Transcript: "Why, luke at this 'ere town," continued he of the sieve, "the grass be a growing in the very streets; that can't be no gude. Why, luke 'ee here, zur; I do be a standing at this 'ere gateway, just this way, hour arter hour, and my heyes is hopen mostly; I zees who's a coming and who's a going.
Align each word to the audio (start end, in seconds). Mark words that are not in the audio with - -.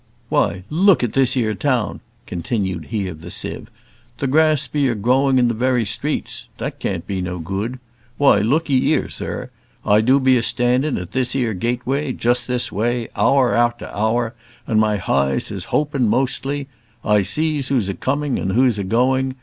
"Why, 0.29 0.63
luke 0.71 1.03
at 1.03 1.13
this 1.13 1.37
'ere 1.37 1.53
town," 1.53 1.99
continued 2.25 2.85
he 2.85 3.07
of 3.07 3.21
the 3.21 3.29
sieve, 3.29 3.69
"the 4.17 4.25
grass 4.25 4.67
be 4.67 4.87
a 4.87 4.95
growing 4.95 5.37
in 5.37 5.47
the 5.47 5.53
very 5.53 5.85
streets; 5.85 6.47
that 6.57 6.79
can't 6.79 7.05
be 7.05 7.21
no 7.21 7.37
gude. 7.37 7.77
Why, 8.17 8.39
luke 8.39 8.67
'ee 8.67 8.81
here, 8.81 9.09
zur; 9.09 9.51
I 9.85 10.01
do 10.01 10.19
be 10.19 10.37
a 10.37 10.41
standing 10.41 10.97
at 10.97 11.11
this 11.11 11.35
'ere 11.35 11.53
gateway, 11.53 12.13
just 12.13 12.47
this 12.47 12.71
way, 12.71 13.09
hour 13.15 13.55
arter 13.55 13.91
hour, 13.93 14.33
and 14.65 14.79
my 14.79 14.97
heyes 14.97 15.51
is 15.51 15.65
hopen 15.65 16.07
mostly; 16.07 16.67
I 17.05 17.21
zees 17.21 17.67
who's 17.67 17.87
a 17.87 17.93
coming 17.93 18.39
and 18.39 18.53
who's 18.53 18.79
a 18.79 18.83
going. 18.83 19.35